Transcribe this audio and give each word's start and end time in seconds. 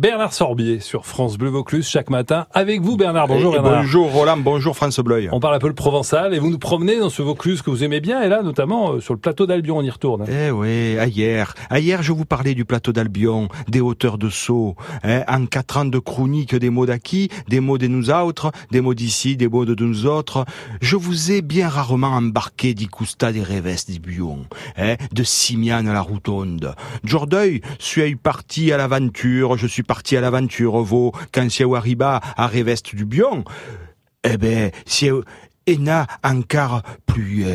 Bernard 0.00 0.32
Sorbier 0.32 0.80
sur 0.80 1.06
France 1.06 1.38
Bleu 1.38 1.50
Vaucluse 1.50 1.86
chaque 1.86 2.10
matin 2.10 2.48
avec 2.52 2.80
vous 2.80 2.96
Bernard. 2.96 3.28
Bonjour 3.28 3.54
Et 3.54 3.60
Bernard. 3.60 3.82
Bonjour 3.82 4.10
Roland, 4.10 4.36
bonjour 4.38 4.74
France 4.74 4.98
Bleuil. 4.98 5.28
On 5.30 5.38
parle 5.38 5.54
un 5.54 5.60
peu 5.60 5.68
le 5.68 5.74
provençal 5.74 6.34
et 6.34 6.40
vous 6.40 6.50
nous 6.50 6.58
promenez 6.58 6.98
dans 6.98 7.10
ce 7.10 7.22
Vaucluse 7.22 7.62
que 7.62 7.70
vous 7.70 7.84
aimez 7.84 8.00
bien 8.00 8.20
et 8.20 8.28
là 8.28 8.42
notamment 8.42 8.94
euh, 8.94 9.00
sur 9.00 9.14
le 9.14 9.20
plateau 9.20 9.46
d'Albion 9.46 9.78
on 9.78 9.82
y 9.82 9.90
retourne. 9.90 10.26
Eh 10.28 10.50
oui, 10.50 10.96
hier, 11.06 11.54
hier 11.70 12.02
je 12.02 12.10
vous 12.10 12.24
parlais 12.24 12.54
du 12.54 12.64
plateau 12.64 12.90
d'Albion, 12.90 13.46
des 13.68 13.80
hauteurs 13.80 14.18
de 14.18 14.30
Sceaux, 14.30 14.74
hein, 15.04 15.22
en 15.28 15.46
quatre 15.46 15.76
ans 15.76 15.84
de 15.84 16.00
chronique 16.00 16.56
des 16.56 16.70
mots 16.70 16.86
d'acquis, 16.86 17.28
des 17.46 17.60
mots 17.60 17.78
de 17.78 17.86
nous 17.86 18.10
autres, 18.10 18.50
des 18.72 18.80
mots 18.80 18.94
d'ici, 18.94 19.36
des 19.36 19.46
mots 19.46 19.64
de 19.64 19.80
nous 19.84 20.06
autres, 20.06 20.44
je 20.80 20.96
vous 20.96 21.30
ai 21.30 21.40
bien 21.40 21.68
rarement 21.68 22.08
embarqué 22.08 22.74
d'Icousta 22.74 23.30
des 23.30 23.44
Reves 23.44 23.86
d'Ibuon, 23.86 24.46
hein, 24.76 24.96
de 25.12 25.22
Simiane 25.22 25.86
à 25.86 25.92
la 25.92 26.00
Routonde. 26.00 26.74
D'aujourd'hui, 27.04 27.62
suis 27.78 28.16
parti 28.16 28.72
à 28.72 28.76
l'aventure, 28.76 29.56
je 29.56 29.68
suis 29.68 29.83
parti 29.84 30.16
à 30.16 30.20
l'aventure, 30.20 30.82
vous, 30.82 31.12
quand 31.32 31.48
arriba 31.74 32.20
à 32.36 32.46
Revest 32.46 32.94
du 32.94 33.04
Bion, 33.04 33.44
eh 34.24 34.36
ben, 34.36 34.70
si 34.86 35.08
Ena 35.66 36.06
encore 36.22 36.82
plus. 37.14 37.46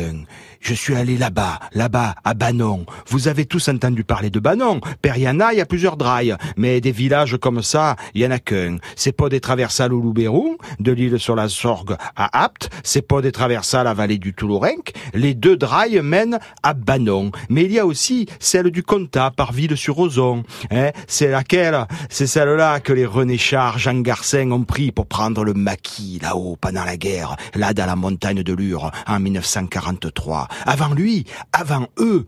Je 0.60 0.74
suis 0.74 0.94
allé 0.94 1.16
là-bas, 1.16 1.58
là-bas, 1.72 2.14
à 2.22 2.34
Banon. 2.34 2.84
Vous 3.08 3.28
avez 3.28 3.46
tous 3.46 3.68
entendu 3.68 4.04
parler 4.04 4.28
de 4.28 4.40
Banon. 4.40 4.80
Periana, 5.00 5.52
il 5.52 5.58
y 5.58 5.60
a 5.62 5.66
plusieurs 5.66 5.96
drailles. 5.96 6.36
Mais 6.56 6.82
des 6.82 6.92
villages 6.92 7.38
comme 7.38 7.62
ça, 7.62 7.96
il 8.14 8.20
y 8.20 8.26
en 8.26 8.30
a 8.30 8.38
qu'un. 8.38 8.76
C'est 8.94 9.12
pas 9.12 9.30
des 9.30 9.40
traversales 9.40 9.94
au 9.94 10.00
Loubérou, 10.00 10.58
de 10.78 10.92
l'île 10.92 11.18
sur 11.18 11.34
la 11.34 11.48
Sorgue 11.48 11.96
à 12.14 12.44
Apt. 12.44 12.68
C'est 12.84 13.06
pas 13.06 13.22
des 13.22 13.32
traversales 13.32 13.86
à 13.86 13.90
la 13.90 13.94
vallée 13.94 14.18
du 14.18 14.34
Toulourenc. 14.34 14.92
Les 15.14 15.34
deux 15.34 15.56
drailles 15.56 16.00
mènent 16.02 16.38
à 16.62 16.74
Banon. 16.74 17.30
Mais 17.48 17.64
il 17.64 17.72
y 17.72 17.78
a 17.78 17.86
aussi 17.86 18.26
celle 18.38 18.70
du 18.70 18.82
Comtat, 18.82 19.30
par 19.30 19.52
Ville-sur-Ozon. 19.52 20.44
Hein 20.70 20.90
c'est 21.06 21.30
laquelle? 21.30 21.86
C'est 22.10 22.26
celle-là 22.26 22.80
que 22.80 22.92
les 22.92 23.06
René 23.06 23.38
Char, 23.38 23.78
Jean 23.78 24.00
Garcin 24.00 24.50
ont 24.50 24.64
pris 24.64 24.92
pour 24.92 25.06
prendre 25.06 25.42
le 25.42 25.54
maquis, 25.54 26.18
là-haut, 26.22 26.56
pendant 26.60 26.84
la 26.84 26.98
guerre, 26.98 27.36
là 27.54 27.72
dans 27.72 27.86
la 27.86 27.96
montagne 27.96 28.42
de 28.42 28.52
Lure, 28.52 28.90
en 29.06 29.20
1943. 29.50 30.48
Avant 30.66 30.94
lui, 30.94 31.24
avant 31.52 31.88
eux, 31.98 32.26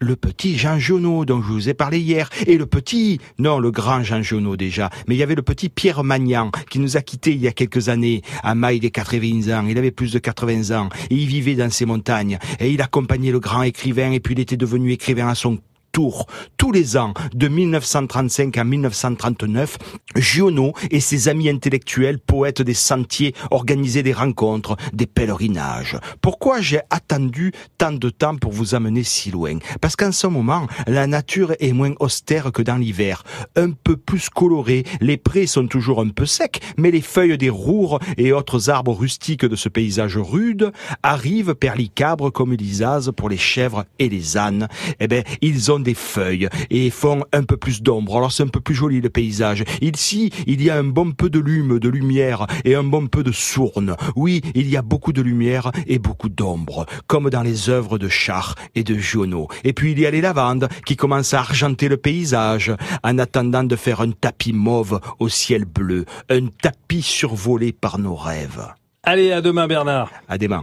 le 0.00 0.16
petit 0.16 0.58
Jean 0.58 0.78
Giono 0.78 1.24
dont 1.24 1.40
je 1.40 1.52
vous 1.52 1.68
ai 1.68 1.74
parlé 1.74 1.98
hier, 1.98 2.28
et 2.46 2.58
le 2.58 2.66
petit, 2.66 3.20
non, 3.38 3.58
le 3.58 3.70
grand 3.70 4.02
Jean 4.02 4.22
Giono 4.22 4.56
déjà, 4.56 4.90
mais 5.06 5.14
il 5.14 5.18
y 5.18 5.22
avait 5.22 5.34
le 5.34 5.42
petit 5.42 5.68
Pierre 5.68 6.04
Magnan 6.04 6.50
qui 6.68 6.78
nous 6.78 6.96
a 6.96 7.00
quittés 7.00 7.32
il 7.32 7.40
y 7.40 7.48
a 7.48 7.52
quelques 7.52 7.88
années, 7.88 8.22
à 8.42 8.54
maille 8.54 8.80
des 8.80 8.90
80 8.90 9.56
ans, 9.56 9.66
il 9.66 9.78
avait 9.78 9.92
plus 9.92 10.12
de 10.12 10.18
80 10.18 10.76
ans, 10.76 10.88
et 11.10 11.14
il 11.14 11.26
vivait 11.26 11.54
dans 11.54 11.70
ces 11.70 11.86
montagnes, 11.86 12.38
et 12.60 12.70
il 12.70 12.82
accompagnait 12.82 13.32
le 13.32 13.40
grand 13.40 13.62
écrivain, 13.62 14.12
et 14.12 14.20
puis 14.20 14.34
il 14.34 14.40
était 14.40 14.56
devenu 14.56 14.92
écrivain 14.92 15.28
à 15.28 15.34
son 15.34 15.58
Tous 15.94 16.72
les 16.72 16.96
ans, 16.96 17.14
de 17.34 17.46
1935 17.46 18.58
à 18.58 18.64
1939, 18.64 19.78
Giono 20.16 20.72
et 20.90 20.98
ses 20.98 21.28
amis 21.28 21.48
intellectuels, 21.48 22.18
poètes 22.18 22.62
des 22.62 22.74
sentiers, 22.74 23.32
organisaient 23.52 24.02
des 24.02 24.12
rencontres, 24.12 24.76
des 24.92 25.06
pèlerinages. 25.06 25.96
Pourquoi 26.20 26.60
j'ai 26.60 26.80
attendu 26.90 27.52
tant 27.78 27.92
de 27.92 28.10
temps 28.10 28.34
pour 28.34 28.50
vous 28.50 28.74
amener 28.74 29.04
si 29.04 29.30
loin? 29.30 29.58
Parce 29.80 29.94
qu'en 29.94 30.10
ce 30.10 30.26
moment, 30.26 30.66
la 30.88 31.06
nature 31.06 31.52
est 31.60 31.72
moins 31.72 31.94
austère 32.00 32.50
que 32.50 32.62
dans 32.62 32.76
l'hiver, 32.76 33.22
un 33.54 33.70
peu 33.70 33.96
plus 33.96 34.28
colorée, 34.28 34.82
les 35.00 35.16
prés 35.16 35.46
sont 35.46 35.68
toujours 35.68 36.00
un 36.00 36.08
peu 36.08 36.26
secs, 36.26 36.60
mais 36.76 36.90
les 36.90 37.02
feuilles 37.02 37.38
des 37.38 37.50
roures 37.50 38.00
et 38.18 38.32
autres 38.32 38.68
arbres 38.68 38.94
rustiques 38.94 39.44
de 39.44 39.56
ce 39.56 39.68
paysage 39.68 40.16
rude 40.16 40.72
arrivent 41.04 41.54
perlicabres 41.54 42.32
comme 42.32 42.52
l'isaz 42.52 43.12
pour 43.16 43.28
les 43.28 43.38
chèvres 43.38 43.84
et 44.00 44.08
les 44.08 44.36
ânes. 44.36 44.66
Eh 44.98 45.06
ben, 45.06 45.22
ils 45.40 45.70
ont 45.70 45.83
des 45.84 45.94
feuilles 45.94 46.48
et 46.70 46.90
font 46.90 47.22
un 47.32 47.44
peu 47.44 47.56
plus 47.56 47.82
d'ombre. 47.82 48.16
Alors 48.16 48.32
c'est 48.32 48.42
un 48.42 48.48
peu 48.48 48.60
plus 48.60 48.74
joli 48.74 49.00
le 49.00 49.10
paysage. 49.10 49.64
Ici, 49.80 50.30
il 50.46 50.62
y 50.62 50.70
a 50.70 50.76
un 50.76 50.84
bon 50.84 51.12
peu 51.12 51.30
de 51.30 51.38
lume, 51.38 51.78
de 51.78 51.88
lumière 51.88 52.46
et 52.64 52.74
un 52.74 52.82
bon 52.82 53.06
peu 53.06 53.22
de 53.22 53.30
sourne. 53.30 53.94
Oui, 54.16 54.42
il 54.54 54.68
y 54.68 54.76
a 54.76 54.82
beaucoup 54.82 55.12
de 55.12 55.22
lumière 55.22 55.70
et 55.86 55.98
beaucoup 55.98 56.28
d'ombre, 56.28 56.86
comme 57.06 57.30
dans 57.30 57.42
les 57.42 57.70
œuvres 57.70 57.98
de 57.98 58.08
Char 58.08 58.56
et 58.74 58.82
de 58.82 58.96
Giono. 58.96 59.48
Et 59.62 59.72
puis 59.72 59.92
il 59.92 60.00
y 60.00 60.06
a 60.06 60.10
les 60.10 60.20
lavandes 60.20 60.68
qui 60.86 60.96
commencent 60.96 61.34
à 61.34 61.40
argenter 61.40 61.88
le 61.88 61.96
paysage 61.96 62.72
en 63.02 63.18
attendant 63.18 63.64
de 63.64 63.76
faire 63.76 64.00
un 64.00 64.10
tapis 64.10 64.52
mauve 64.52 65.00
au 65.18 65.28
ciel 65.28 65.64
bleu, 65.64 66.04
un 66.30 66.46
tapis 66.46 67.02
survolé 67.02 67.72
par 67.72 67.98
nos 67.98 68.16
rêves. 68.16 68.66
Allez 69.02 69.32
à 69.32 69.42
demain 69.42 69.66
Bernard. 69.66 70.10
À 70.28 70.38
demain. 70.38 70.62